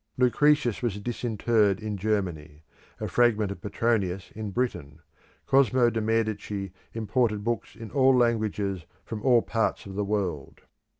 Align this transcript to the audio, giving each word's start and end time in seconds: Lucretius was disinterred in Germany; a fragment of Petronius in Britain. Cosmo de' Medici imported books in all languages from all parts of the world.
Lucretius 0.17 0.81
was 0.81 0.99
disinterred 0.99 1.79
in 1.79 1.95
Germany; 1.95 2.63
a 2.99 3.07
fragment 3.07 3.51
of 3.51 3.61
Petronius 3.61 4.31
in 4.31 4.49
Britain. 4.49 4.97
Cosmo 5.45 5.91
de' 5.91 6.01
Medici 6.01 6.71
imported 6.95 7.43
books 7.43 7.75
in 7.75 7.91
all 7.91 8.17
languages 8.17 8.87
from 9.05 9.21
all 9.21 9.43
parts 9.43 9.85
of 9.85 9.93
the 9.93 10.03
world. 10.03 10.61